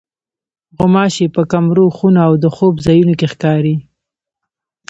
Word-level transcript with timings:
غوماشې 0.77 1.27
په 1.35 1.41
کمرو، 1.51 1.85
خونو 1.95 2.19
او 2.27 2.33
د 2.43 2.45
خوب 2.55 2.73
ځایونو 2.85 3.13
کې 3.19 3.27
ښکاري. 3.33 3.75